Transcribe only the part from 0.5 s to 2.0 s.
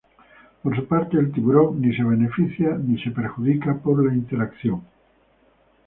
Por su parte, el tiburón ni